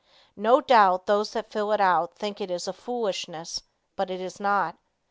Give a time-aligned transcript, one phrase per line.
[0.35, 3.61] No doubt those that fill it out think it is foolishness,
[3.95, 4.75] but it is not.